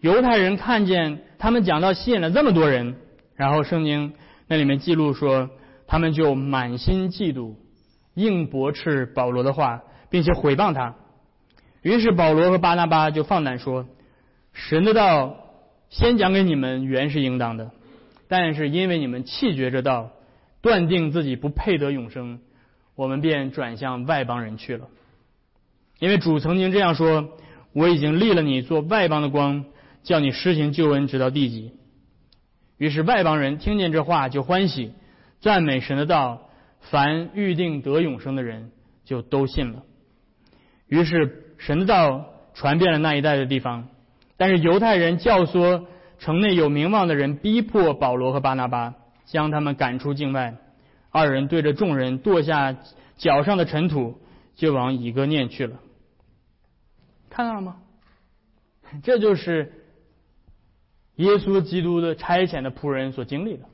[0.00, 2.96] 犹太人看见他们讲道吸引了这么多人，
[3.36, 4.12] 然后圣经
[4.48, 5.50] 那里面记录说，
[5.86, 7.54] 他们就满心嫉妒。
[8.14, 10.94] 硬驳斥保罗的话，并且毁谤他。
[11.82, 13.86] 于是保罗和巴拿巴就放胆说
[14.54, 15.36] ：“神的道
[15.90, 17.72] 先讲给你们原是应当的，
[18.28, 20.12] 但是因为你们弃绝这道，
[20.62, 22.38] 断定自己不配得永生，
[22.94, 24.88] 我们便转向外邦人去了。
[25.98, 27.36] 因为主曾经这样说：
[27.72, 29.64] 我已经立了你做外邦的光，
[30.02, 31.72] 叫你施行救恩直到地极。
[32.78, 34.92] 于是外邦人听见这话就欢喜，
[35.40, 36.40] 赞美神的道。”
[36.90, 38.70] 凡预定得永生的人，
[39.06, 39.84] 就都信了。
[40.86, 43.88] 于是神的道传遍了那一带的地方。
[44.36, 45.86] 但是犹太人教唆
[46.18, 48.92] 城内有名望的人，逼迫保罗和巴拿巴，
[49.24, 50.56] 将他们赶出境外。
[51.14, 52.76] 二人对着众人跺下
[53.16, 54.18] 脚上的尘土，
[54.56, 55.76] 就往以哥念去了。
[57.30, 57.76] 看到了吗？
[59.04, 59.72] 这就是
[61.14, 63.66] 耶稣基督的差遣的仆人所经历的，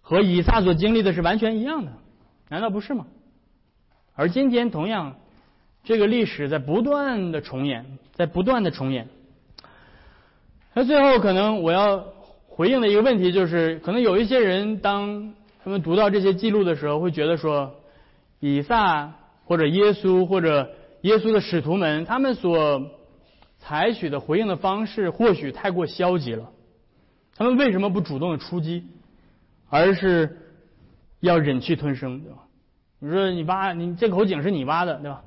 [0.00, 1.92] 和以撒所经历的是完全一样的，
[2.48, 3.06] 难道不是吗？
[4.16, 5.20] 而今天同样，
[5.84, 9.08] 这个历史在不断的重演，在不断的重演。
[10.74, 12.04] 那最后可能我要
[12.48, 17.74] 回应的一个问题就是，可能有一些人当他们读到这些记录的时候，会觉得说，
[18.40, 20.70] 以撒或者耶稣或者
[21.02, 22.90] 耶稣的使徒们，他们所
[23.58, 26.50] 采取的回应的方式或许太过消极了。
[27.36, 28.84] 他们为什么不主动的出击，
[29.70, 30.38] 而是
[31.20, 32.38] 要忍气吞声，对吧？
[32.98, 35.22] 你说你挖你这口井是你挖的，对吧？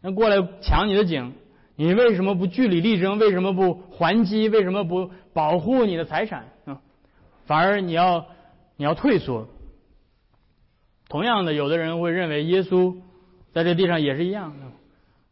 [0.00, 1.32] 那过来抢你的井。
[1.76, 3.18] 你为什么不据理力争？
[3.18, 4.48] 为什么不还击？
[4.48, 6.80] 为什么不保护你的财产啊？
[7.46, 8.26] 反而你要
[8.76, 9.48] 你要退缩。
[11.08, 12.96] 同样的，有的人会认为耶稣
[13.52, 14.66] 在这地上也是一样的，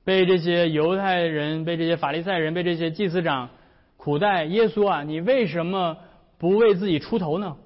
[0.05, 3.51] 被这些犹太人、被这些法利赛人、被这些祭司长
[3.97, 4.45] 苦待。
[4.45, 5.97] 耶稣啊，你为什么
[6.39, 7.57] 不为自己出头呢？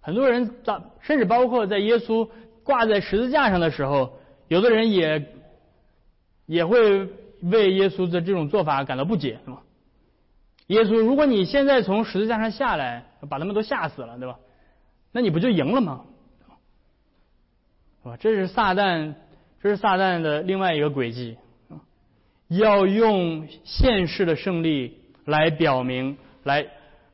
[0.00, 0.54] 很多人，
[1.00, 2.28] 甚至包括在耶稣
[2.62, 5.26] 挂在十字架上的时候，有的人也
[6.46, 7.08] 也会。
[7.42, 9.58] 为耶稣的这种做法感到不解，是吗？
[10.68, 14.38] 耶稣，如果你现在从十字架上下来，把他们都吓死了，对吧？
[15.12, 16.06] 那你不就赢了吗？
[18.18, 19.14] 这是撒旦，
[19.60, 21.38] 这是撒旦的另外一个轨迹，
[22.48, 26.66] 要用现世的胜利来表明，来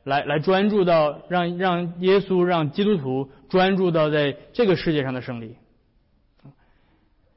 [0.03, 5.55] 来来专注到让让耶稣让基督徒专注到在这个世界上的胜利，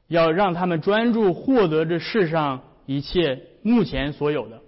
[0.07, 2.63] 要让他们专注获得这世上。
[2.89, 4.61] 一切目前所有的，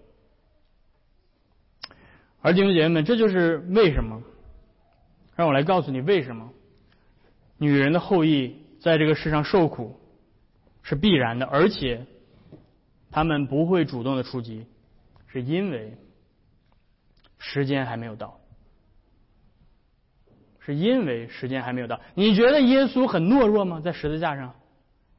[2.42, 4.22] 而弟兄姐妹们，这就是为什么？
[5.38, 6.50] 让我来告诉你为什么
[7.58, 10.00] 女人的后裔在这个世上受苦
[10.82, 12.06] 是必然的，而且
[13.12, 14.66] 他们不会主动的出击，
[15.28, 15.98] 是因为
[17.38, 18.40] 时间还没有到，
[20.60, 22.00] 是因为时间还没有到。
[22.16, 23.82] 你觉得耶稣很懦弱吗？
[23.82, 24.56] 在十字架上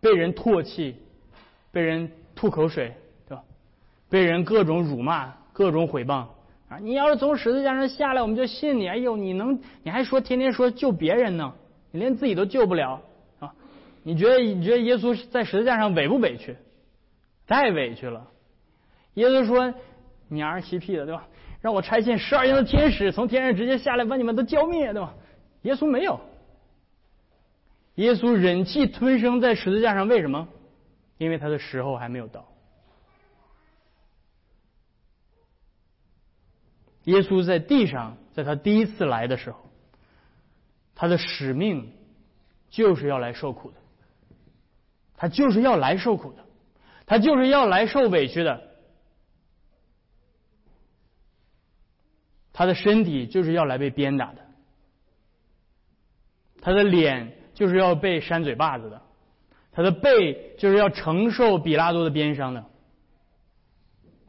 [0.01, 0.96] 被人唾弃，
[1.70, 2.11] 被人。
[2.33, 2.94] 吐口水，
[3.29, 3.44] 对吧？
[4.09, 6.27] 被人各种辱骂，各种毁谤
[6.70, 6.79] 啊！
[6.81, 8.88] 你要是从十字架上下来，我们就信你。
[8.88, 11.53] 哎呦，你能，你还说天天说救别人呢？
[11.90, 13.03] 你连自己都救不了！
[14.02, 16.56] 你觉得你觉得耶稣在十字架上委不委屈？
[17.46, 18.28] 太委屈了。
[19.14, 19.74] 耶稣说
[20.28, 21.26] ：“你儿嬉屁的，对吧？
[21.60, 25.14] 让我差遣十二营的天使从天上直接下来把你们都浇灭，对吧？”
[25.62, 26.20] 耶稣没有。
[27.96, 30.48] 耶稣忍气吞声在十字架上，为什么？
[31.18, 32.46] 因为他的时候还没有到。
[37.04, 39.58] 耶稣在地上，在他第一次来的时候，
[40.94, 41.92] 他的使命
[42.70, 43.76] 就是要来受苦的，
[45.20, 46.42] 他就是要来受苦的，
[47.04, 48.62] 他就是要来受委屈的，
[52.54, 54.46] 他的身体就是要来被鞭打的，
[56.62, 59.02] 他的脸就是要被扇嘴巴子的。
[59.72, 62.64] 他的背就是要承受比拉多的鞭伤的，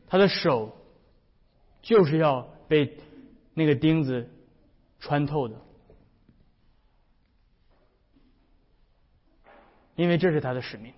[0.08, 0.75] 他的手
[1.82, 2.97] 就是要被
[3.54, 4.30] 那个钉子
[4.99, 5.56] 穿透的，
[10.01, 10.93] 因为这是他的使命。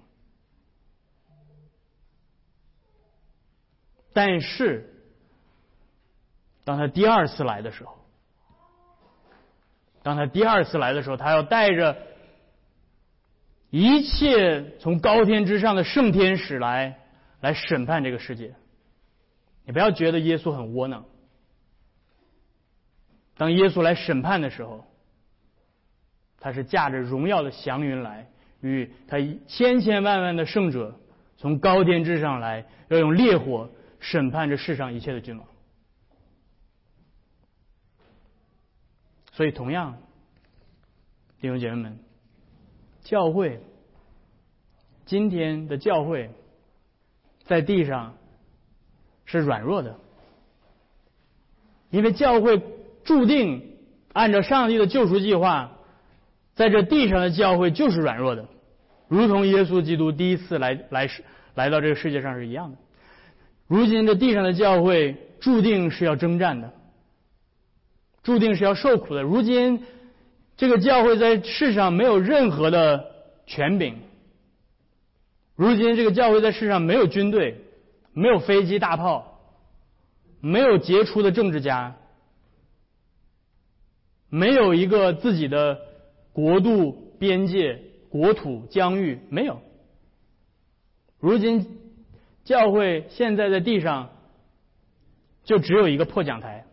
[4.14, 4.94] 但是，
[6.64, 7.98] 当他第二次来的时候，
[10.02, 11.98] 当他第二次来的时候，他要带着。
[13.76, 17.00] 一切从高天之上的圣天使来
[17.42, 18.54] 来审判这个世界，
[19.66, 21.06] 你不要觉得耶稣很窝囊。
[23.36, 24.86] 当耶稣来审判的时候，
[26.38, 28.30] 他是驾着荣耀的祥云来，
[28.64, 31.00] 与他千千万万的圣者
[31.38, 33.70] 从高天之上来，要用烈火
[34.00, 35.46] 审判这世上一切的君王。
[39.34, 39.98] 所以，同样，
[41.42, 42.00] 弟兄姐妹们。
[43.02, 43.60] 教会，
[45.06, 46.30] 今天的教会，
[47.44, 48.16] 在地上
[49.26, 50.00] 是软弱的，
[51.90, 52.62] 因为教会
[53.04, 53.76] 注定
[54.14, 55.72] 按照上帝的救赎计划，
[56.54, 58.48] 在这地上的教会就是软弱的，
[59.14, 61.24] 如同耶稣基督第一次来来世
[61.56, 62.78] 来到这个世界上是一样的。
[63.68, 66.74] 如今这地上的教会注定是要征战的，
[68.24, 69.22] 注定是要受苦的。
[69.22, 69.84] 如今。
[70.56, 73.12] 这个教会在世上没有任何的
[73.48, 73.98] 权柄。
[75.56, 77.58] 如今，这个教会在世上没有军队，
[78.14, 79.42] 没有飞机大炮，
[80.42, 81.96] 没有杰出的政治家，
[84.30, 85.80] 没有一个自己的
[86.34, 87.82] 国度、边界、
[88.14, 89.60] 国土、疆域，没有。
[91.18, 91.80] 如今
[92.44, 94.12] 教会现在在地上，
[95.44, 96.68] 就只有一个破讲台，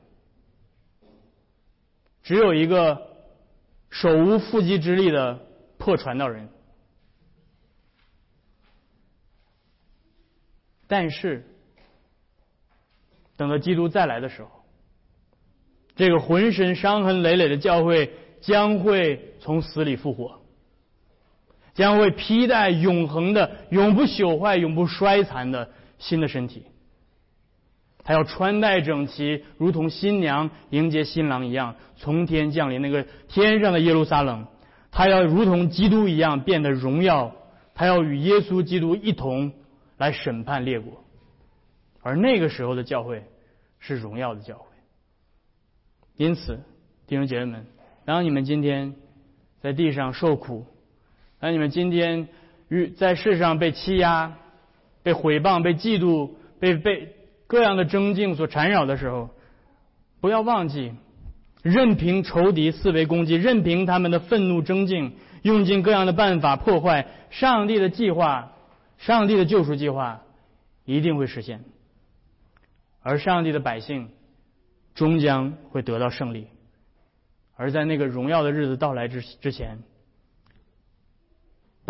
[2.23, 3.17] 只有一个
[3.89, 5.41] 手无缚鸡之力的
[5.79, 6.51] 破传道人。
[10.87, 11.47] 但是，
[13.39, 14.51] 等到基督再来的时候，
[15.97, 18.13] 这个浑身伤痕累累的教会
[18.43, 20.40] 将会从死里复活，
[21.75, 26.65] 将会披戴永恒的、永不朽坏、永不衰残的新的身体。
[28.05, 34.47] 他要穿戴整齐，如同新娘迎接新郎一样，从天降临那个天上的耶路撒冷。
[34.91, 37.35] 他要如同基督一样变得荣耀，
[37.75, 39.53] 他要与耶稣基督一同。
[40.01, 41.05] 来审判列国，
[42.01, 43.23] 而那个时候的教会
[43.81, 44.65] 是荣耀的教会。
[46.17, 46.59] 因此，
[47.07, 47.67] 弟兄姐妹们，
[48.07, 48.95] 当你们今天
[49.61, 50.65] 在地上受苦，
[51.41, 52.29] 当你们今天
[52.69, 54.37] 与在世上被欺压、
[55.03, 56.31] 被毁谤、被嫉妒、
[56.61, 57.15] 被被
[57.47, 59.31] 各样的争竞所缠绕的时候，
[60.21, 60.93] 不要忘记，
[61.63, 68.53] 任凭仇敌四围攻击，任凭他们的愤怒争竞，用尽各样的办法破坏上帝的计划。
[68.99, 70.21] 上帝的救赎计划
[70.85, 71.65] 一定会实现，
[73.03, 74.11] 而上帝的百姓
[74.95, 76.49] 终将会得到胜利。
[77.57, 79.79] 而在那个荣耀的日子到来之之前，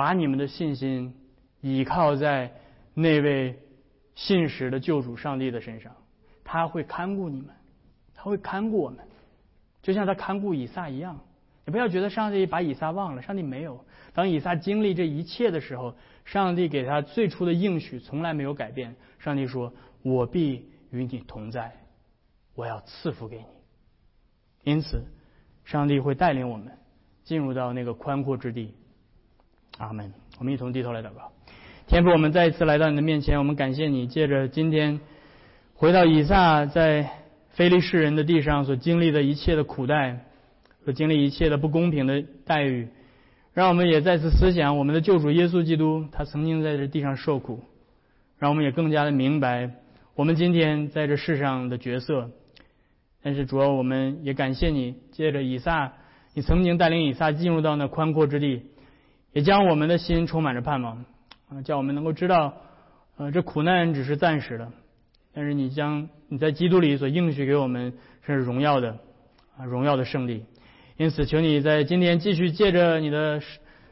[0.00, 1.14] 把你们的信心
[1.60, 2.54] 倚靠在
[2.94, 3.58] 那位
[4.14, 5.94] 信实的救主上帝的身上，
[6.42, 7.50] 他会看顾你们，
[8.14, 9.04] 他会看顾我们，
[9.82, 11.20] 就像他看顾以撒一样。
[11.66, 13.84] 你不要觉得上帝把以撒忘了，上帝没有。
[14.14, 15.94] 当以撒经历这一切的时候。
[16.24, 18.94] 上帝给他最初的应许从来没有改变。
[19.18, 21.72] 上帝说：“我必与你同在，
[22.54, 23.44] 我要赐福给你。”
[24.62, 25.02] 因此，
[25.64, 26.78] 上帝会带领我们
[27.24, 28.74] 进入到那个宽阔之地。
[29.80, 30.12] 阿门。
[30.38, 31.32] 我们一同低头来祷告。
[31.86, 35.00] 天父，我们再一次来到你的面前，我们感谢你，借着今天
[35.74, 37.10] 回到以撒在
[37.48, 40.20] 非利士人的地上所经历的一切的苦待，
[40.84, 42.88] 所经历一切的不公平的待遇。
[43.54, 47.64] 让我们也再次思想我们的救主耶稣基督，他曾经在这地上受苦，
[48.38, 49.70] 让我们也更加的明白
[50.14, 52.30] 我们今天在这世上的角色。
[53.22, 55.92] 但是主要我们也感谢你，借着以撒，
[56.34, 58.62] 你曾经带领以撒进入到那宽阔之地，
[59.32, 61.04] 也将我们的心充满着盼望，
[61.48, 62.54] 啊，叫我们能够知道，
[63.16, 64.72] 呃，这苦难只是暂时的，
[65.32, 67.92] 但是你将你在基督里所应许给我们
[68.26, 68.98] 是荣耀的，
[69.56, 70.44] 啊，荣耀的胜利。
[70.96, 73.40] 因此，求你在今天继续借着你的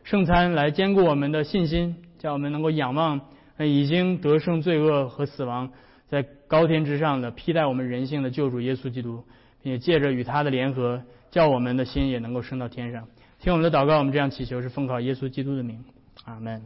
[0.04, 3.20] 圣餐来兼顾我们的信心，叫我们能够仰望
[3.58, 5.70] 已经得胜罪恶和死亡，
[6.08, 9.24] 在高天之上的披戴我们人性的救主耶稣基督，
[9.62, 13.06] 并借着与他的联合，叫我们的心也能够升到天上。
[13.40, 15.84] 听我们的祷告，我们这样祈求是奉靠耶稣基督的名，
[16.24, 16.60] 阿门。